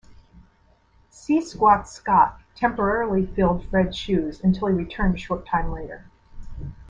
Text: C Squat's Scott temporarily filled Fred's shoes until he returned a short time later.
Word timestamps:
C 1.11 1.41
Squat's 1.41 1.91
Scott 1.91 2.41
temporarily 2.55 3.27
filled 3.27 3.67
Fred's 3.69 3.95
shoes 3.95 4.41
until 4.43 4.67
he 4.69 4.73
returned 4.73 5.13
a 5.13 5.17
short 5.19 5.45
time 5.45 5.71
later. 5.71 6.05